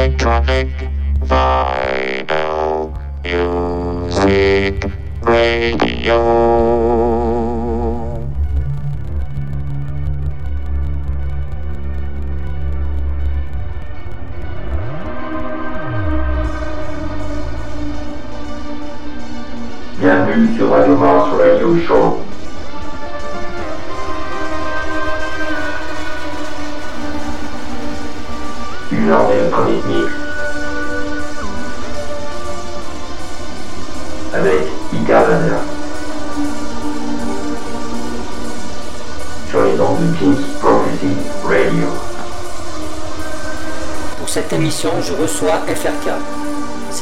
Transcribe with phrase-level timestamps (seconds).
[0.00, 0.88] Electronic
[1.28, 2.90] Vinyl
[3.22, 4.86] Music
[5.20, 6.16] Radio.
[20.00, 22.29] Bienvenue sur Radio Mars Radio Show.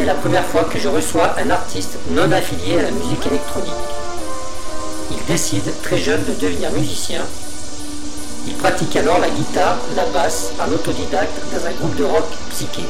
[0.08, 3.84] La première fois que je reçois un artiste non affilié à la musique électronique.
[5.10, 7.20] Il décide très jeune de devenir musicien.
[8.46, 12.84] Il pratique alors la guitare, la basse, en autodidacte dans un groupe de rock psyché.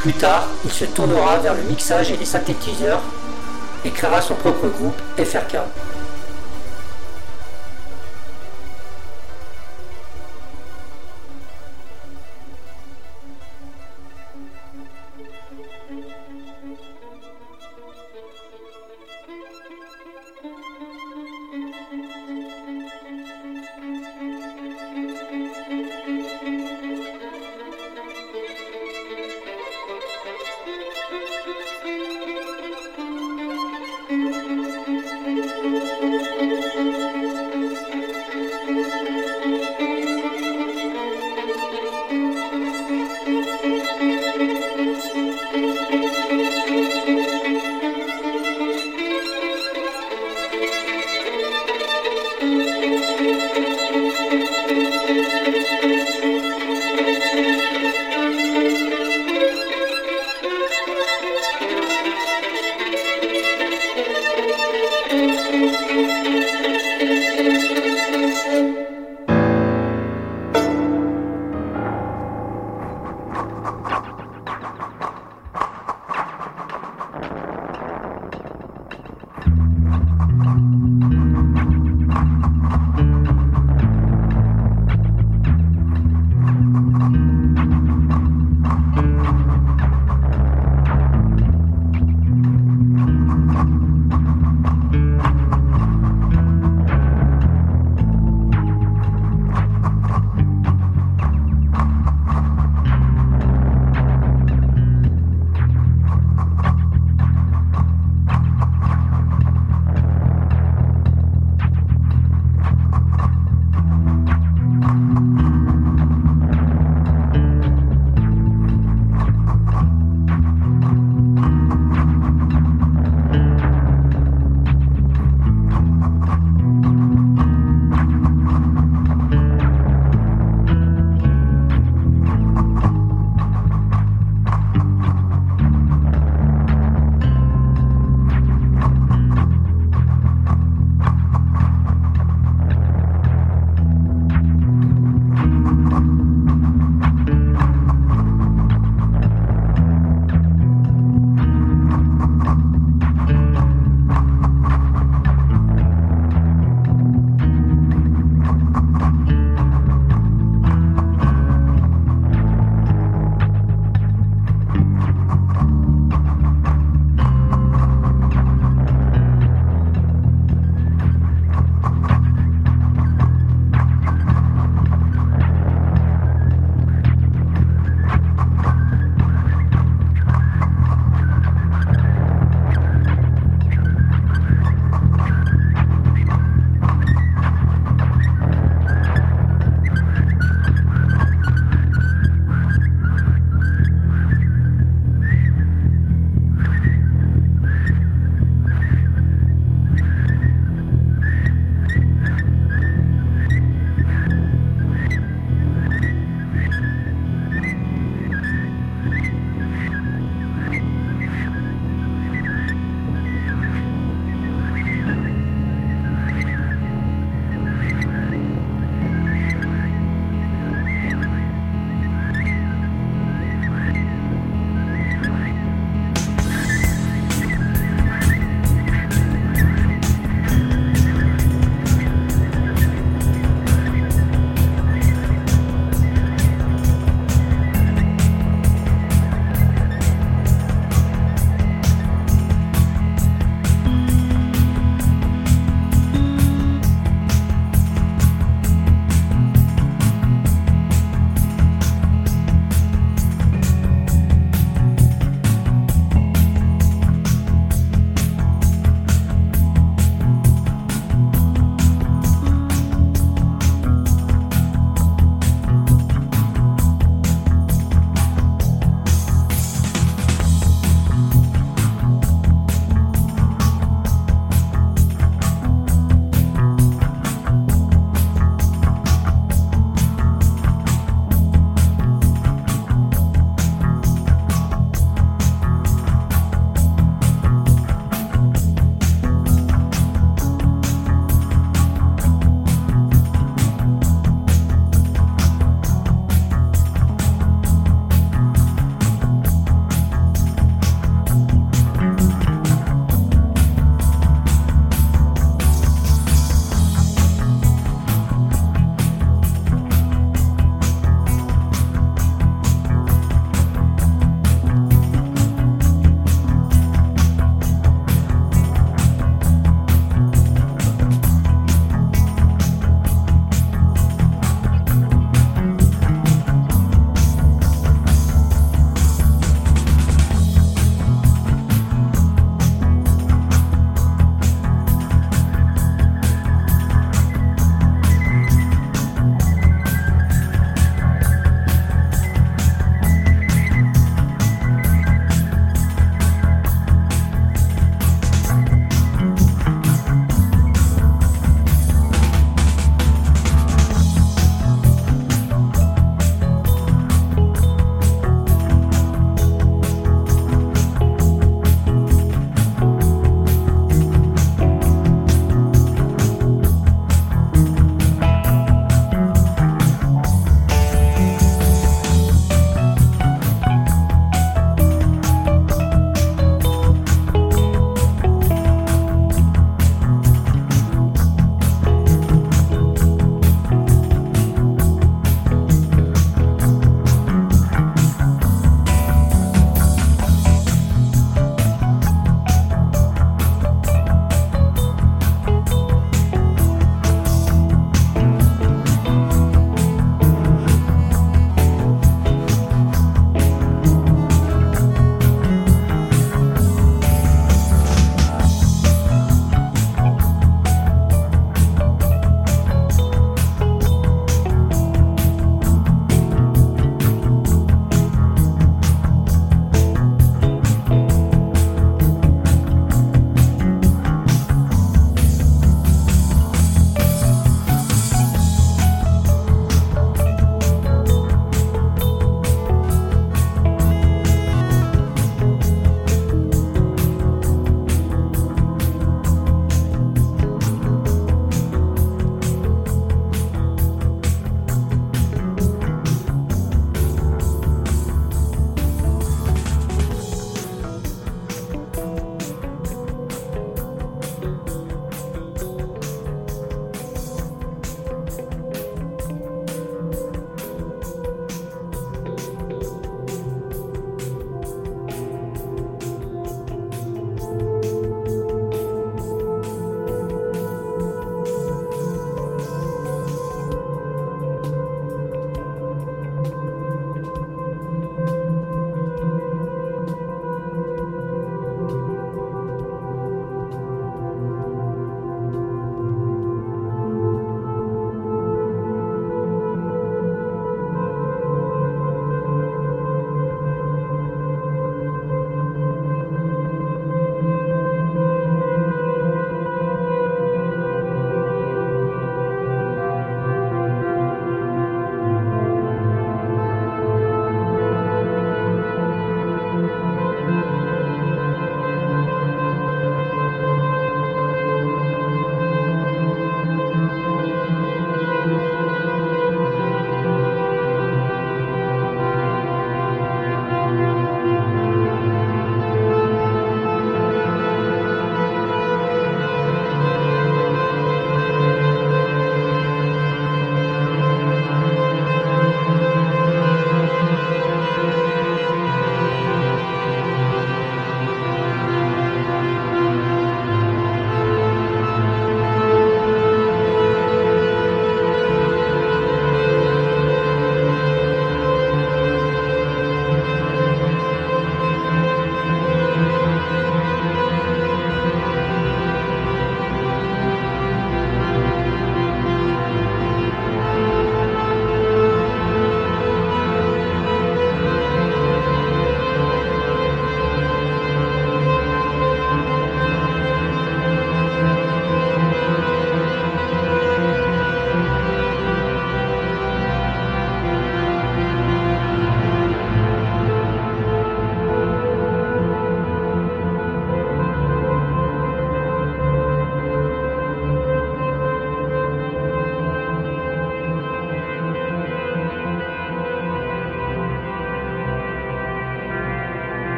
[0.00, 3.00] Plus tard, il se tournera vers le mixage et les synthétiseurs
[3.86, 5.56] et créera son propre groupe FRK.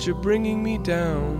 [0.00, 1.36] But you're bringing me down.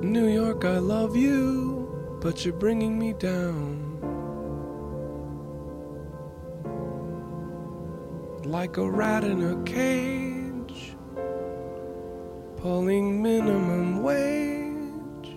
[0.00, 4.00] New York, I love you, but you're bringing me down.
[8.44, 10.96] Like a rat in a cage,
[12.56, 15.36] pulling minimum wage.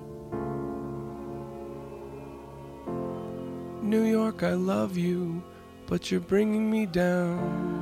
[3.82, 5.44] New York, I love you,
[5.88, 7.82] but you're bringing me down.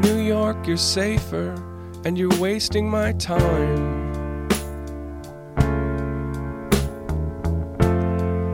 [0.00, 1.54] New York, you're safer,
[2.04, 4.04] and you're wasting my time.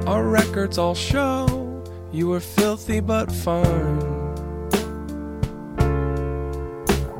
[0.06, 1.47] Our records all show
[2.12, 3.99] you were filthy but fine.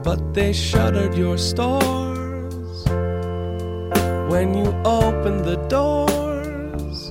[0.03, 2.00] But they shuttered your stores
[4.41, 7.11] when you opened the doors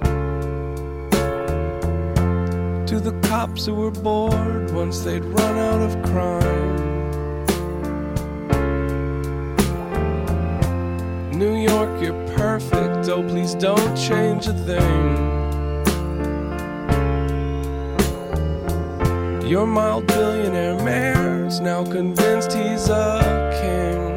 [2.89, 6.75] to the cops who were bored once they'd run out of crime.
[11.37, 13.07] New York, you're perfect.
[13.09, 15.07] Oh, please don't change a thing.
[19.47, 23.21] Your mild billionaire mayor's now convinced he's a
[23.61, 24.08] king.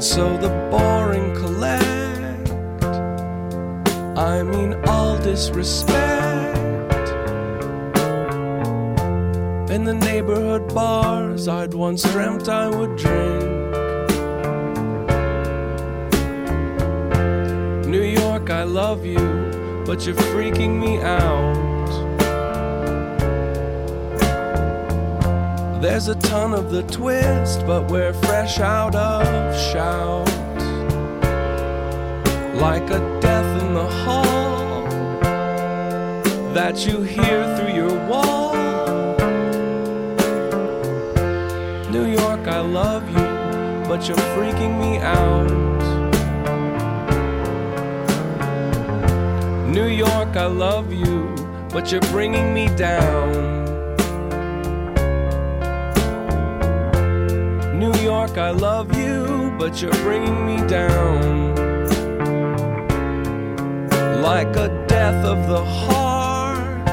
[0.00, 2.50] And so the boring collect.
[4.16, 6.56] I mean, all disrespect.
[9.70, 13.44] In the neighborhood bars I'd once dreamt I would drink.
[17.86, 21.69] New York, I love you, but you're freaking me out.
[25.80, 30.28] There's a ton of the twist, but we're fresh out of shout.
[32.60, 34.84] Like a death in the hall
[36.52, 38.54] that you hear through your wall.
[41.90, 45.48] New York, I love you, but you're freaking me out.
[49.66, 51.34] New York, I love you,
[51.70, 53.59] but you're bringing me down.
[58.30, 61.54] York, I love you, but you're bringing me down.
[64.22, 66.86] Like a death of the heart.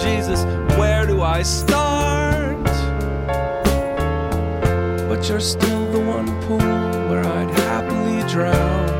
[0.00, 0.44] Jesus,
[0.78, 2.62] where do I start?
[5.08, 6.58] But you're still the one pool
[7.08, 8.93] where I'd happily drown.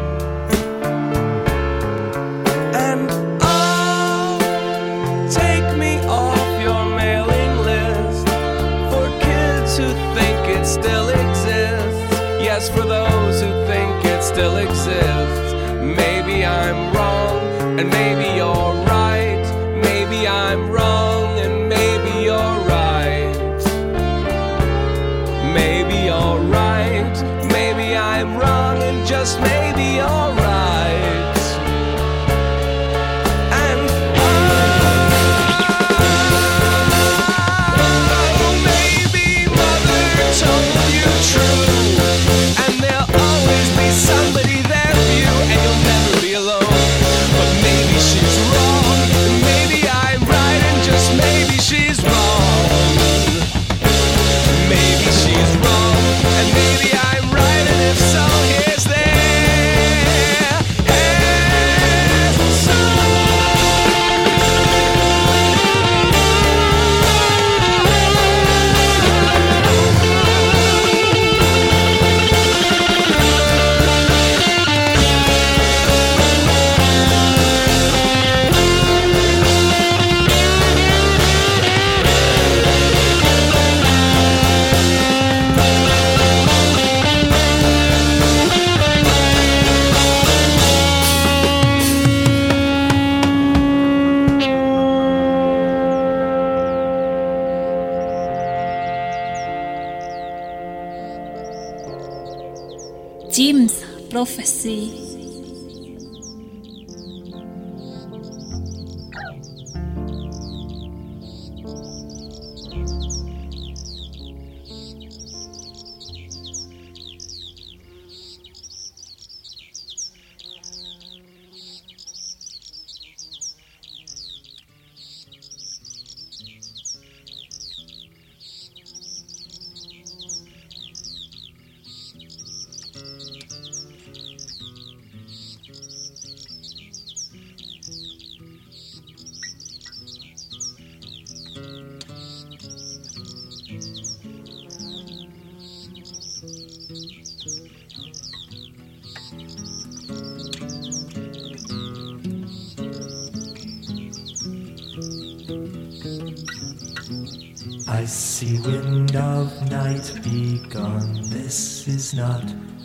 [157.96, 161.14] Icy wind of night, be gone.
[161.30, 162.42] This is not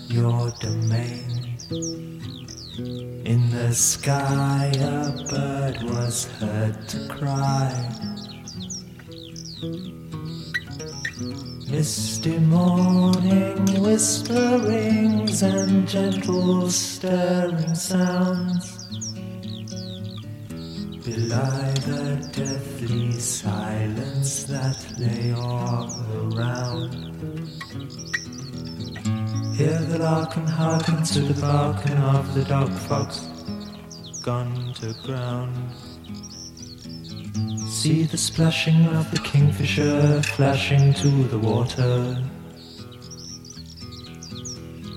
[0.08, 1.58] your domain.
[3.26, 7.74] In the sky, a bird was heard to cry.
[11.72, 18.80] Misty morning whisperings and gentle stirring sounds
[21.10, 24.19] belie the deathly silence
[24.50, 25.88] that lay all
[26.34, 26.96] around.
[29.56, 33.28] Hear the lark and hearken to the barking of the dog fox
[34.24, 35.56] gone to ground.
[37.68, 42.18] See the splashing of the kingfisher flashing to the water.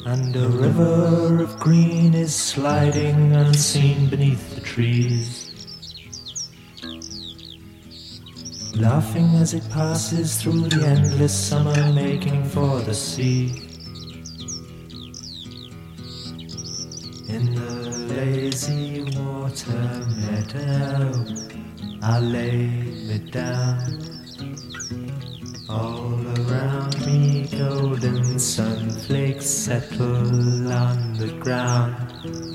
[0.07, 5.42] And a river of green is sliding unseen beneath the trees.
[8.77, 13.69] Laughing as it passes through the endless summer, making for the sea.
[17.29, 21.25] In the lazy water meadow,
[22.03, 23.99] I lay me down.
[25.69, 32.52] All around me, golden sunflakes settle on the ground.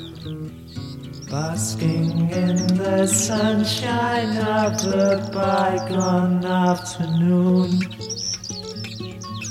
[1.29, 7.79] Basking in the sunshine of the bygone afternoon,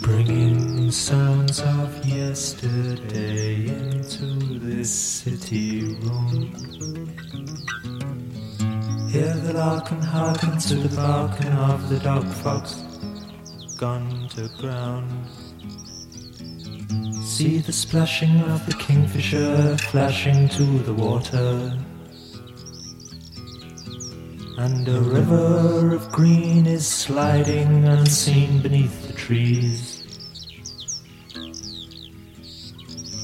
[0.01, 6.53] bringing sounds of yesterday into this city room.
[9.11, 12.77] Hear the lark and hearken to the barking of the dog fox
[13.77, 15.46] gone to ground.
[17.23, 21.79] See the splashing of the kingfisher flashing to the water.
[24.59, 30.03] And a river of green is sliding unseen beneath the trees.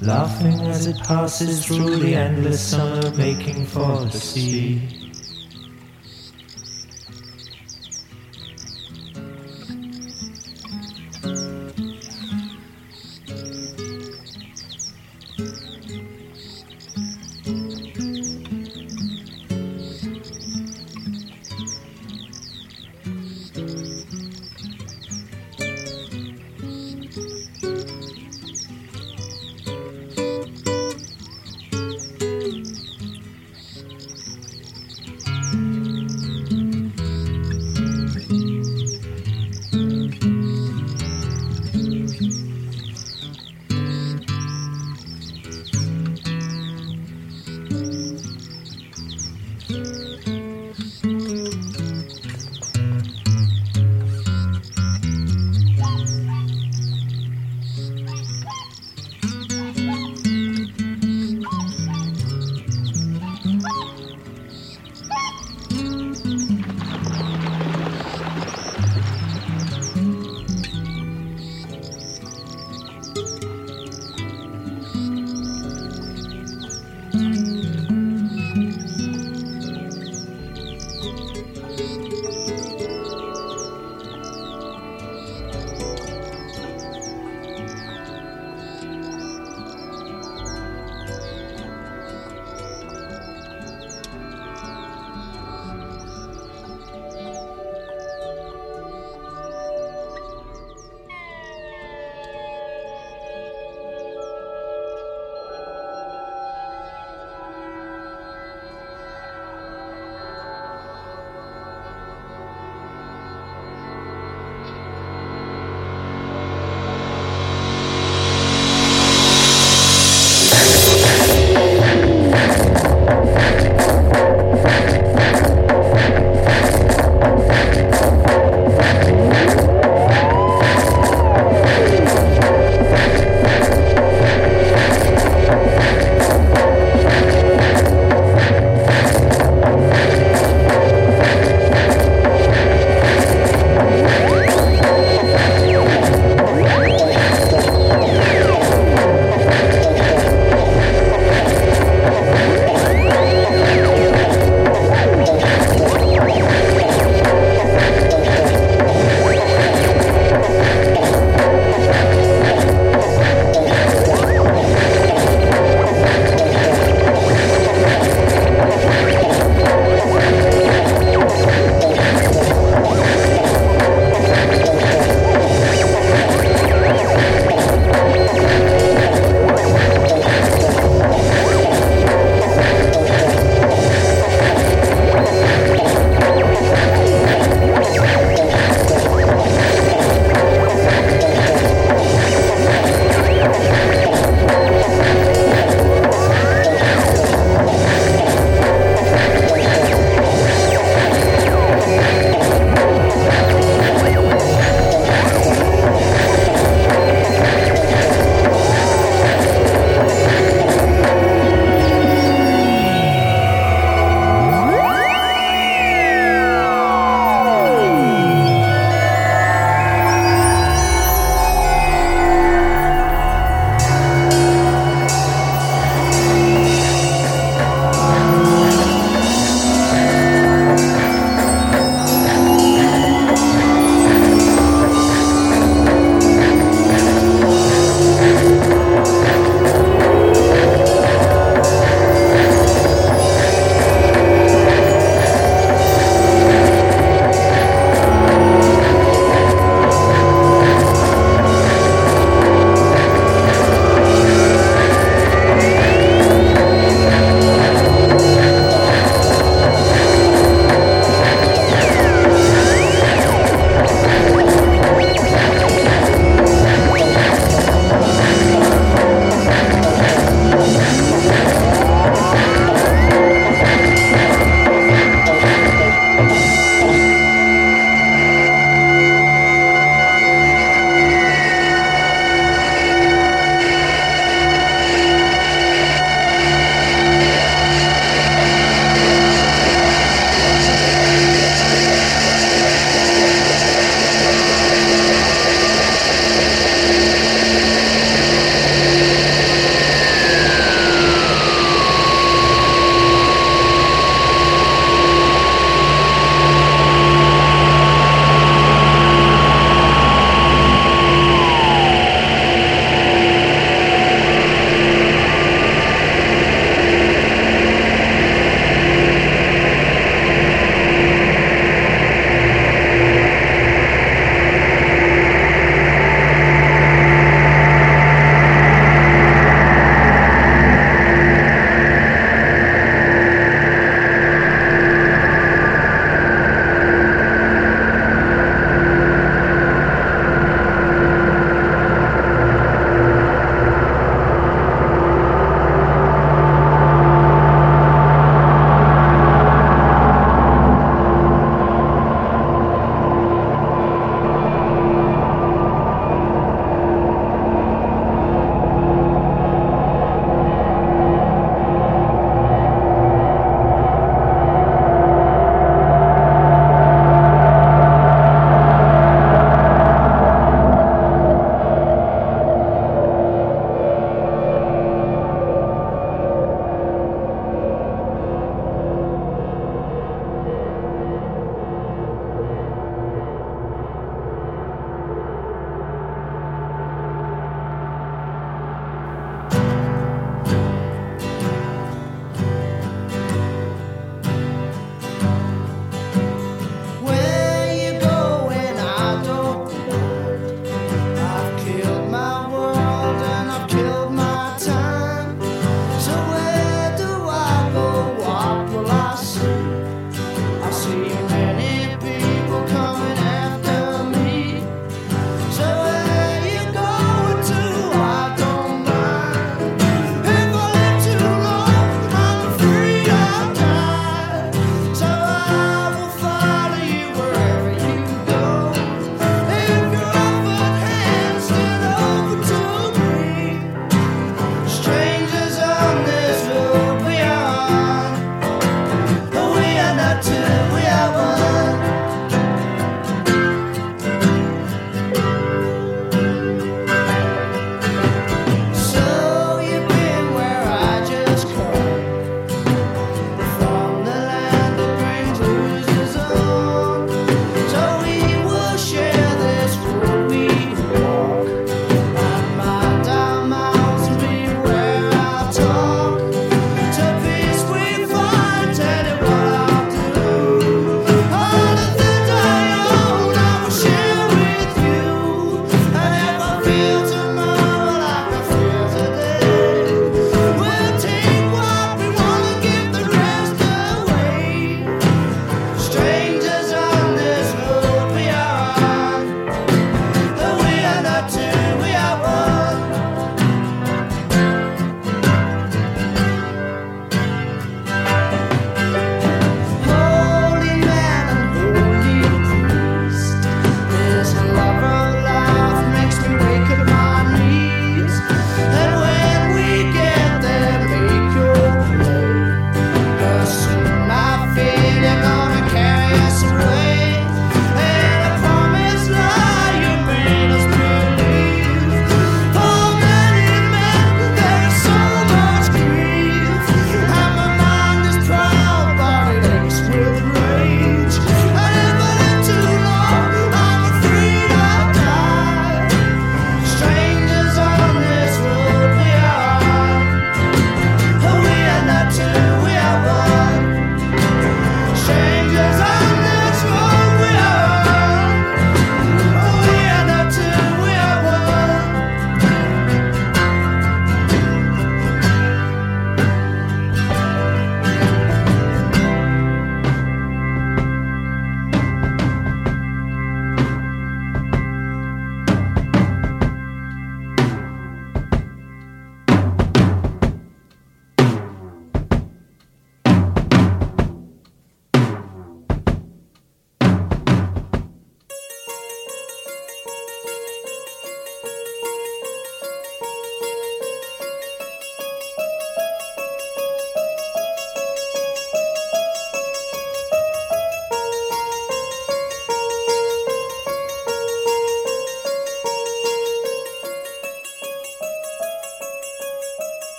[0.00, 4.97] Laughing as it passes through the endless summer, making for the sea.